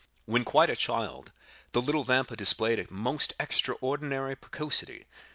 When 0.25 0.43
quite 0.43 0.71
a 0.71 0.75
child, 0.75 1.31
the 1.73 1.79
little 1.79 2.03
Vampa 2.03 2.35
displayed 2.35 2.79
a 2.79 2.91
most 2.91 3.35
extraordinary 3.39 4.35
precocity. 4.35 5.05